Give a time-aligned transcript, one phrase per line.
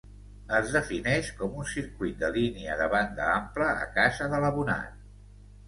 [0.59, 5.09] Es defineix com un circuit de línia de banda ampla a casa de l'abonat.